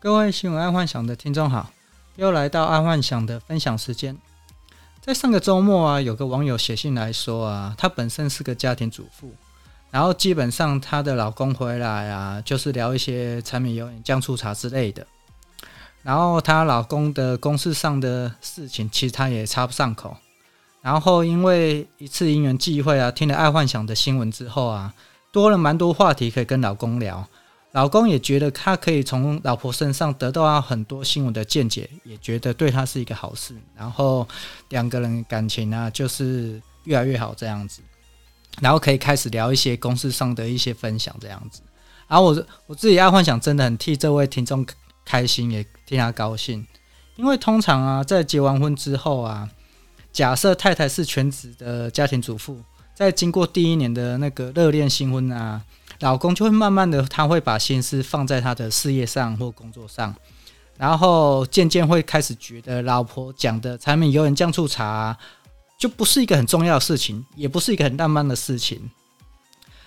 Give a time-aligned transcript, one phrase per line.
[0.00, 1.70] 各位新闻爱幻想的听众好，
[2.14, 4.16] 又来到爱幻想的分享时间。
[5.00, 9.34] 在上个周末啊，有个网友写信来说啊，她本身是个家庭主妇，
[9.90, 15.04] 然后基本上她的老公回来啊，就是聊一些柴米油盐酱醋茶之类的。
[16.04, 20.16] 然后她老公的公事上的事情，其实她也插不上口。
[20.80, 24.94] 然后因为一次因缘际会啊，听了爱幻想的新闻之后啊，
[25.32, 27.26] 多了蛮多话题可以跟老公聊。
[27.72, 33.54] 老公也觉得他可以从老婆身上得到很多新闻的见解，也觉得对他是一个好事。
[33.76, 34.26] 然后
[34.70, 37.82] 两个人感情啊，就是越来越好这样子。
[38.62, 41.60] 然后可以开始聊一些公事上的一些分享这样子。
[42.08, 44.66] 然后我我自己爱幻想，真的很替这位听众
[45.04, 46.66] 开心，也替他高兴。
[47.16, 49.46] 因为通常啊，在结完婚之后啊，
[50.10, 52.58] 假设太太是全职的家庭主妇，
[52.94, 55.62] 在经过第一年的那个热恋新婚啊。
[56.00, 60.14] 老公就会慢慢的，他会把心思放在他的事业上或工作上，
[60.76, 65.16] 然后渐渐会开始觉得老婆讲的柴米油盐酱醋茶
[65.76, 68.90] 就不是一个很重要的事情，也不是一个很浪漫的事情。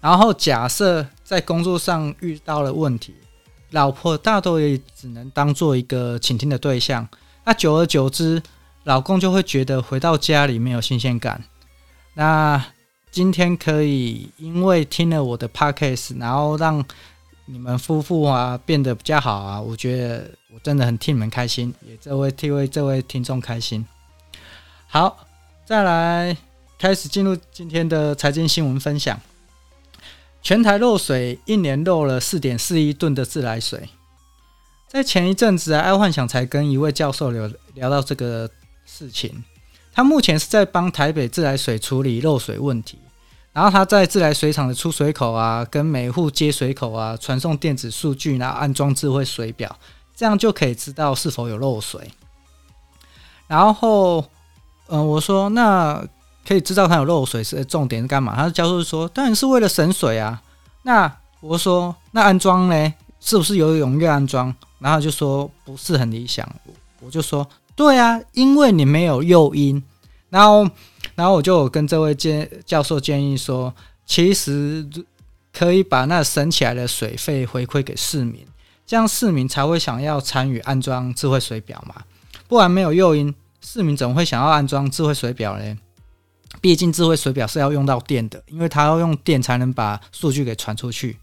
[0.00, 3.14] 然后假设在工作上遇到了问题，
[3.70, 7.08] 老婆大多也只能当做一个倾听的对象。
[7.44, 8.42] 那久而久之，
[8.84, 11.44] 老公就会觉得回到家里没有新鲜感。
[12.14, 12.64] 那
[13.12, 16.82] 今天可以因为听了我的 podcast，然后让
[17.44, 23.86] 你们夫妇啊变得比较好啊，我觉得我真的很替你们开心，也这位替为这位听众开心。
[24.86, 25.26] 好，
[25.66, 26.34] 再来
[26.78, 29.20] 开始进入今天的财经新闻分享。
[30.40, 33.90] 全台漏水，一年漏了四点四亿吨的自来水。
[34.88, 38.48] 在前一阵子啊，爱幻想才跟一位教授聊聊到这个
[38.86, 39.44] 事情。
[39.94, 42.98] 他目前是在帮台北自来水处理漏水问题，
[43.52, 49.76] 然后他在自来水厂的出水口啊，跟每户接水口啊传送电子数据，然后安装智慧水表，
[50.16, 52.10] 这样就可以知道是否有漏水。
[53.46, 54.24] 然后，
[54.88, 56.02] 嗯、我说那
[56.48, 58.34] 可以知道它有漏水是重点是干嘛？
[58.34, 60.40] 他教授说，当然是为了省水啊。
[60.84, 62.94] 那我说那安装呢？
[63.20, 64.54] 是不是有踊跃安装？
[64.78, 66.50] 然后就说不是很理想。
[67.00, 67.46] 我就说。
[67.74, 69.82] 对啊，因为你没有诱因，
[70.28, 70.68] 然后，
[71.14, 73.74] 然后我就跟这位建教授建议说，
[74.04, 74.86] 其实
[75.52, 78.46] 可以把那省起来的水费回馈给市民，
[78.86, 82.02] 这样市民才会想要参与安装智慧水表嘛。
[82.46, 85.78] 不然没有诱因，市民怎么会想要安装智慧水表呢？
[86.60, 91.18] 毕竟智慧水表是要用到电的，因为它要用电才能把数据给传出去。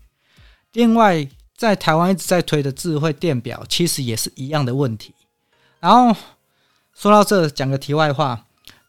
[0.74, 5.14] 另外，在台湾一直在推的智慧电表，其实也是一样的问题。
[5.80, 6.20] 然后。
[7.00, 8.44] 说到这，讲个题外话，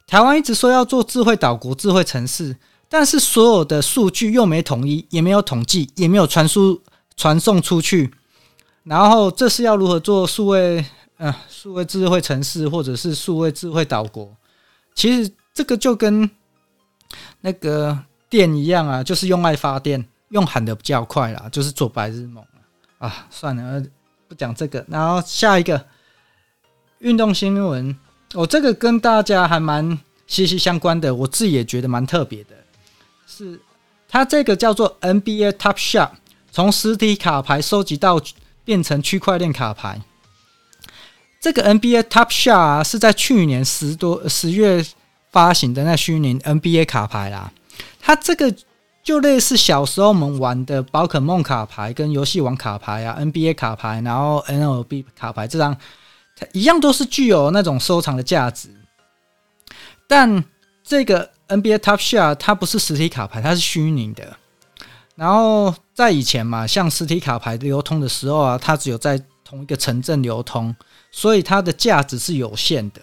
[0.05, 2.57] 台湾一直说要做智慧岛国、智慧城市，
[2.89, 6.83] 但是所有的数据又没统一，也没有统计，也没有传输
[7.17, 8.13] 传送出去。
[8.83, 10.85] 然后这是要如何做数位
[11.19, 14.37] 呃数位智慧城市，或者是数位智慧岛国？
[14.93, 16.29] 其实这个就跟
[17.43, 17.97] 那个
[18.29, 22.45] 电一样啊，就是用爱发电，用喊的比较快啦，就是做白日梦
[22.99, 23.29] 啊。
[23.31, 23.81] 算了，
[24.27, 25.87] 不讲这个，然后下一个。
[27.01, 27.97] 运动新闻，
[28.35, 32.51] 我、哦、这个跟大家还蛮息息相关的，我自己也觉得蛮特别的。
[33.27, 33.59] 是
[34.07, 36.11] 它这个叫做 NBA Top Shot，
[36.53, 38.21] 从实体卡牌收集到
[38.67, 40.03] 变成区块链卡牌。
[41.41, 44.85] 这个 NBA Top Shot，是在去年十多十月
[45.31, 47.51] 发行的那虚拟 NBA 卡牌啦。
[47.99, 48.55] 它这个
[49.03, 55.75] 就类似小时候我们玩的宝可梦卡牌跟游戏王卡牌啊，NBA 卡牌，然后 NLB 卡牌这张。
[56.53, 58.69] 一样都是具有那种收藏的价值，
[60.07, 60.45] 但
[60.83, 64.37] 这个 NBA Top Shot 它不是实体卡牌，它是虚拟的。
[65.17, 70.75] 然后在以前嘛，像实体卡牌流通的时候啊，它只有在同一个城镇流通，
[71.11, 73.03] 所以它的价值是有限的。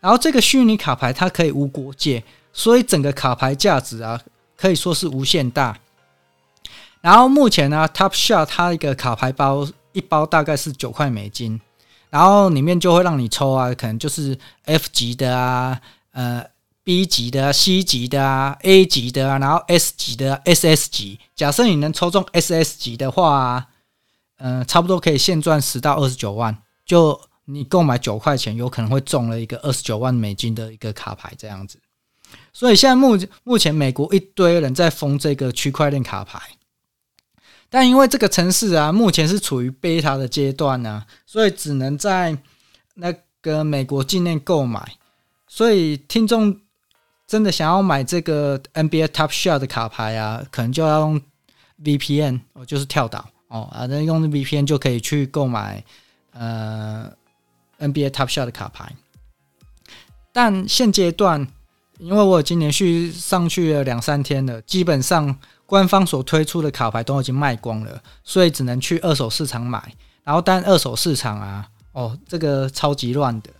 [0.00, 2.22] 然后这个虚拟卡牌它可以无国界，
[2.52, 4.20] 所以整个卡牌价值啊
[4.56, 5.78] 可以说是无限大。
[7.00, 11.60] 然后目前呢，Top Shot 它一个卡牌包一包大概是九块美金。
[12.16, 15.78] 然后里面就会让你抽啊，可能就是 F 级的啊，
[16.12, 16.42] 呃
[16.82, 21.20] B 级的啊，C 级的啊，A 级的啊，然后 S 级的 SS 级。
[21.34, 23.66] 假设你能抽中 SS 级的话，
[24.38, 26.56] 嗯、呃，差不多可以现赚十到二十九万。
[26.86, 31.78] 就你购买九块钱，有可能会中了一个二十九万美金的一个卡牌这样子。
[32.50, 36.40] 所以现在目目前美国一堆人在封这个区块链卡牌。
[37.68, 42.36] 但因为这个城市啊，目前是处于贝塔的阶段呢，所以只能在
[42.94, 44.96] 那个美国境内购买。
[45.48, 46.60] 所以听众
[47.26, 51.20] 真的想要买这个 NBA Top Shot 的卡牌啊，可能就要用
[51.82, 55.82] VPN，哦，就是跳岛哦，啊，那用 VPN 就可以去购买
[56.32, 57.10] 呃
[57.78, 58.92] NBA Top Shot 的卡牌。
[60.32, 61.48] 但现阶段，
[61.98, 69.92] 因为我已经连续上去了两三天了，基本上官方所推出的卡牌都已经卖光了，所以只能去二手市场买。
[70.24, 73.50] 然后，但二手市场啊，哦，这个超级乱的。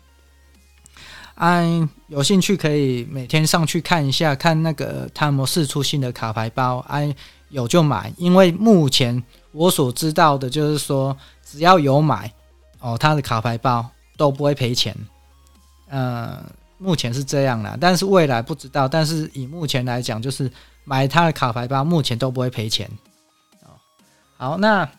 [1.34, 6.78] 哎、有兴趣可以每天上去看一下，看那个他们试出新的卡牌包。
[6.88, 7.14] 哎、
[7.50, 9.22] 有就买，因为目前
[9.52, 12.32] 我所知道的就是说，只要有买
[12.80, 13.86] 哦，他的卡牌包
[14.16, 14.96] 都不会赔钱。
[15.90, 16.42] 嗯、
[16.78, 18.88] 目前是这样啦，但是未来不知道。
[18.88, 20.50] 但是以目前来讲，就是
[20.86, 22.90] 买他的卡牌包，目前都不会赔钱。
[24.38, 24.90] 好，那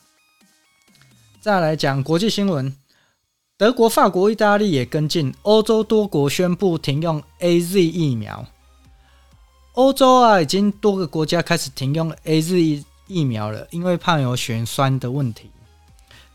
[1.41, 2.75] 再来讲国际新闻，
[3.57, 8.45] 德国、法国、意大利也跟进，欧洲多国宣布停用 AZ 疫苗。
[9.73, 15.49] 欧洲啊，已经多个国家开始停用 AZ 疫苗了，因为怕有血栓的问题。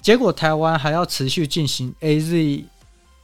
[0.00, 2.64] 结果台湾还要持续进行 AZ。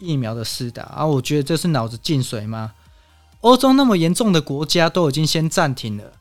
[0.00, 2.72] 疫苗的施打啊，我觉得这是脑子进水吗？
[3.40, 6.12] 欧洲那么严重的国家都已经先暂停了，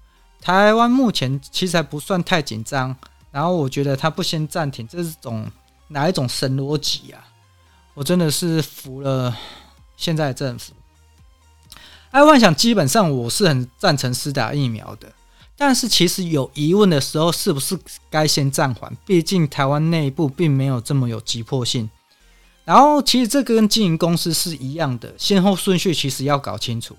[0.41, 2.95] 台湾目前其实还不算太紧张。
[3.29, 5.45] 然后我觉得他不先暂停，这是种
[5.89, 7.23] 哪一种神逻辑啊？
[7.93, 9.37] 我真的是服了
[9.95, 10.73] 现在政府。
[12.09, 15.11] 爱幻想基本上我是很赞成施打疫苗的，
[15.55, 17.77] 但是其实有疑问的时候，是不是
[18.09, 18.95] 该先暂缓？
[19.05, 21.87] 毕竟台湾内部并没有这么有急迫性。
[22.63, 26.97] 然后，其实这跟经营公司是一样的，先后顺序其实要搞清楚。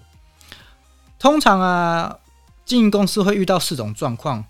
[1.19, 2.17] 通常啊，
[2.69, 4.45] 经营公司会遇到四种状况，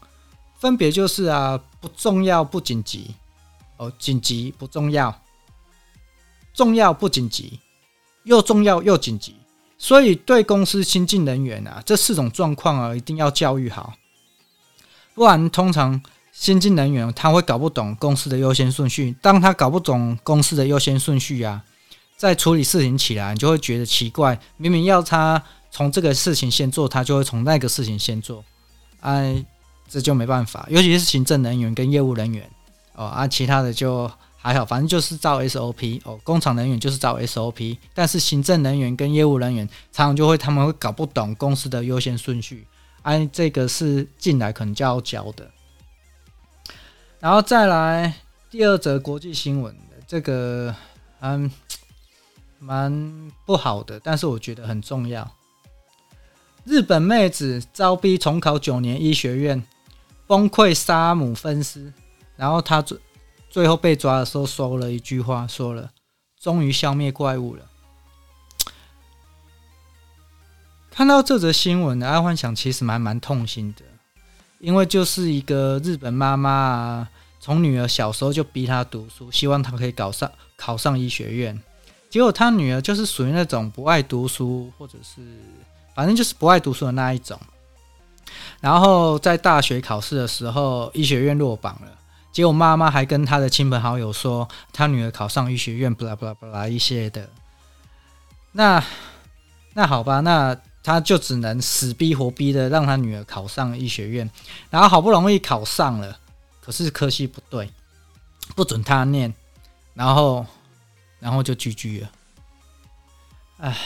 [0.58, 3.14] 分别就是啊，不重要不紧急，
[3.76, 5.22] 哦，紧急不重要，
[6.52, 7.60] 重要不紧急，
[8.24, 9.36] 又重要又紧急。
[9.78, 13.94] 所以，对公司新进人员啊，这四种状况啊，一定要教育好，
[15.14, 16.02] 不然通常。
[16.30, 21.64] 新进人员他会搞不懂公司的优先顺序，当他搞不懂公司的优先顺序啊，
[22.16, 24.38] 在处理事情起来，你就会觉得奇怪。
[24.56, 28.44] 明明要他从这个事情先做，他就会从那个事情先做，
[29.00, 29.44] 哎，
[29.88, 30.66] 这就没办法。
[30.70, 32.48] 尤其是行政人员跟业务人员
[32.94, 36.18] 哦，啊，其他的就还好，反正就是照 SOP 哦。
[36.24, 42.66] 工厂人员就是照 SOP，但是行政人员跟业务人员常常就会他们会搞不懂公司的优先顺序，
[43.02, 45.50] 哎，这个是进来可能就要教的。
[47.20, 48.14] 然后再来
[48.50, 49.76] 第二则国际新闻，
[50.06, 50.74] 这个
[51.20, 51.50] 嗯
[52.58, 55.28] 蛮不好的，但是我觉得很重要。
[56.68, 59.64] 日本妹子遭逼重考九年医学院，
[60.26, 61.90] 崩溃杀母分尸，
[62.36, 62.98] 然后她最
[63.48, 65.90] 最后被抓的时候说了一句话，说了
[66.38, 67.64] ：“终于消灭怪物了。”
[70.92, 73.82] 看到这则新闻，阿幻想其实蛮蛮痛心的。
[74.58, 77.08] 因为就是一个日本妈妈啊，
[77.40, 81.58] 从女儿小时候就逼她读书，希望她可以考上考上医学院。
[82.10, 85.22] 结果她女儿就是属于那种不爱读书，或者是
[85.98, 87.36] 反正就是不爱读书的那一种。
[88.60, 91.88] 然后在大学考试的时候，医学院落榜了。
[92.30, 97.28] 结果妈妈还跟她的亲朋好友说，她女儿考上医学院，巴拉巴拉巴拉一些的。
[98.52, 98.80] 那
[99.74, 100.56] 那好吧，那。
[100.80, 104.30] 他就只能死逼活逼的让他女儿考上医学院，
[104.70, 106.18] 然后好不容易考上了，
[106.62, 107.70] 可是科系不对，
[108.56, 109.34] 不准他念，
[109.92, 110.46] 然后，
[111.18, 112.10] 然后就 GG 了。
[113.58, 113.76] 哎，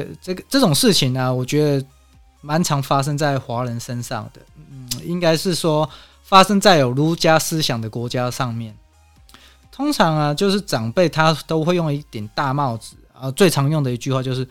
[0.00, 1.86] 这这个这种事情呢、我觉得
[2.40, 5.88] 蛮常发生在华人身上的，嗯，应该是说
[6.22, 8.74] 发生在有儒家思想的国家上面。
[9.70, 14.48] 通常啊，就是长辈他都会用一顶大帽子啊，最常用的一句话就是。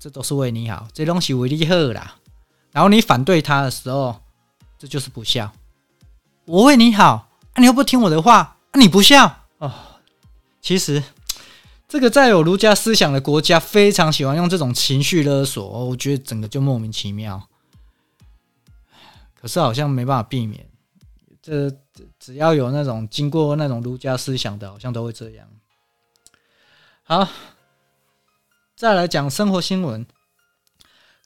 [0.00, 2.14] 这都是为你好，这东西为你好啦。
[2.70, 4.14] 然后你反对他的时候，
[4.78, 5.50] 这就是不孝。
[6.44, 9.72] 我为你好，啊、你又不听我的话，啊、你不孝哦。
[10.62, 11.02] 其实，
[11.88, 17.48] 这个在有儒家思想的国家，非常喜欢用这种情绪勒索，我觉得整个就莫名其妙。
[19.34, 20.68] 可是好像没办法避免，
[21.40, 21.74] 这
[22.18, 25.48] 只要有那种经过那种儒家思想的，好像都会这样。
[27.02, 27.26] 好。
[28.76, 30.06] 再来讲生活新闻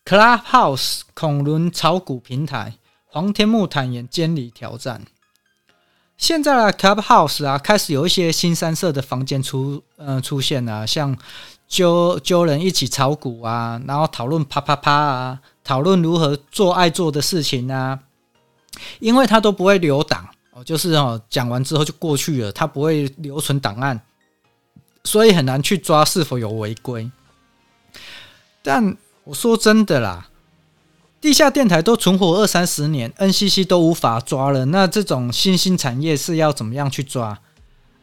[0.06, 5.02] ，Clubhouse 恐沦炒股平台，黄天木坦言监理挑战。
[6.22, 11.18] 现在啊，Clubhouse 啊，开始有一些新三色的房间出，呃，出现啊，像
[11.66, 17.98] 揪揪人一起炒股啊，然后讨论啪啪啪啊，讨论如何做爱做的事情啊，
[19.00, 24.00] 因为他都不会留档哦，就是哦，讲完之后就过去了，他不会留存档案，
[25.02, 27.10] 所以很难去抓是否有违规。
[28.62, 30.28] 但我说真的啦，
[31.22, 37.38] 地下电台都存活二三十年，NCC 都无法抓了，那这种新兴产业是要怎么样去抓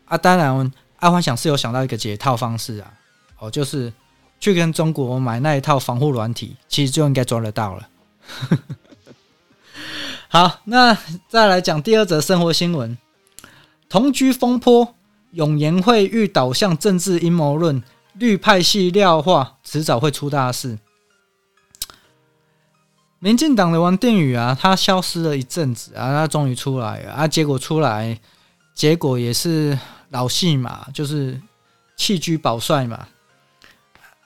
[0.06, 0.18] 啊？
[0.18, 2.94] 当然，阿幻想是有想到一个解套方式啊，
[3.40, 3.92] 哦，就是
[4.40, 7.90] 去跟中国买那一套防护软体，其实就应该抓得到了。
[10.30, 10.98] 好，那
[11.28, 12.98] 再来讲第二则生活新闻：
[13.90, 14.96] 同居风波，
[15.32, 17.84] 永延会遇导向政治阴谋论，
[18.14, 20.80] 绿派系料化迟早会出大事。
[23.20, 28.18] 民进党的王定宇啊，他消失了一阵子啊，他终于出来了啊，结果出来，
[28.74, 29.78] 结果也是
[30.10, 31.42] 老戏码，就是
[31.98, 33.08] 弃车保帅嘛。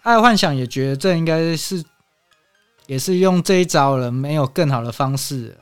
[0.04, 1.84] 爱幻想也觉得这应该是，
[2.86, 5.58] 也是用这一招了，没有更好的方式。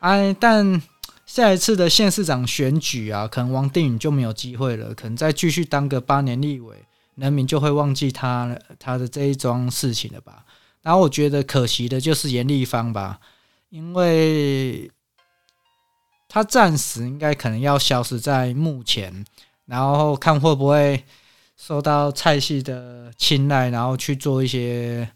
[0.00, 0.82] 哎，但
[1.26, 6.74] 下一次的县市长选举啊，可能王定宇就没有机会了，可能再继续当个八年立委，
[7.14, 10.44] 人民就会忘记他了他的这一桩事情了吧？
[10.82, 13.20] 然后我觉得可惜的就是严立方吧，
[13.68, 14.90] 因为
[16.28, 19.24] 他暂时应该可能要消失在幕前，
[19.66, 21.04] 然后看会不会
[21.56, 25.10] 受到蔡系的青睐，然后去做一些。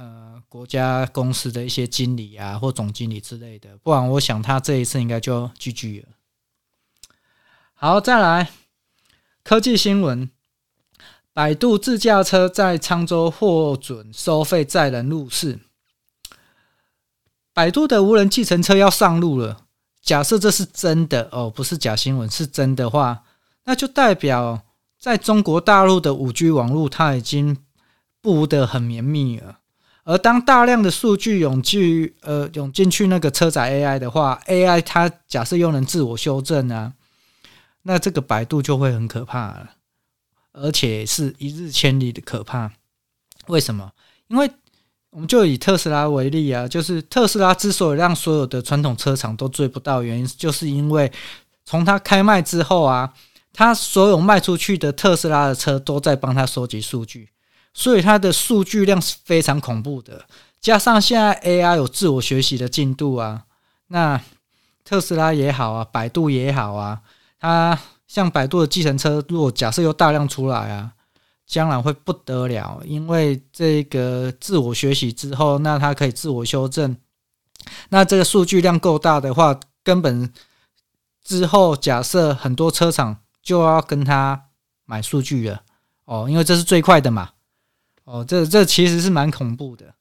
[0.00, 6.08] 呃，国家公司的一些经理啊，或总经理之类的，不然我想他这一次应该就 GG 了。
[7.74, 8.48] 好，再来
[9.42, 10.30] 科技新闻：
[11.38, 15.60] 百度自驾车在沧州获准收费载人入市。
[17.54, 19.58] 百度的无人计程车要上路了。
[20.02, 23.22] 假设这是真的哦，不是假新闻，是真的话，
[23.66, 24.62] 那就代表
[24.98, 27.56] 在中国大陆的五 G 网络它已经
[28.20, 29.60] 布得很绵密了。
[30.02, 36.94] 而当大量的数据涌进呃涌进去那个车载 AI 的话，AI 它假设又能自我修正啊，
[37.82, 39.70] 那这个百度就会很可怕了，
[40.60, 42.70] 而且是一日千里的可怕。
[43.46, 43.90] 为什么？
[44.28, 44.50] 因为
[45.10, 51.10] 我们就以特斯拉为例啊，就是特斯拉之所以让所有的传统车厂都追不到，原因就是因为
[51.64, 53.14] 从它开卖之后啊，
[53.52, 57.30] 它所有卖出去的特斯拉的车都在帮它收集数据。
[57.74, 60.26] 所以它的数据量是非常恐怖的，
[60.60, 63.44] 加上现在 AI 有自我学习的进度啊，
[63.88, 64.20] 那
[64.84, 67.00] 特斯拉也好啊，百度也好啊，
[67.38, 70.92] 它像百度的计程车，如果假设又大量出来啊，
[71.46, 76.96] 将来会不得了，因为这个自我学习之后，那它可以自我修正，
[77.90, 80.32] 那这个数据量够大的话，根本
[81.22, 84.46] 之后假设很多车厂就要跟它
[84.86, 85.62] 买数据了
[86.06, 87.30] 哦，因为这是最快的嘛。
[88.04, 89.94] 哦，这这其实是蛮恐怖的。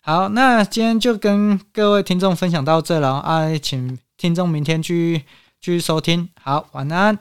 [0.00, 5.24] 好，那今天就跟各位听众分享到这了啊，请听众明天去
[5.62, 6.28] 继续收听。
[6.40, 7.16] 好，晚安。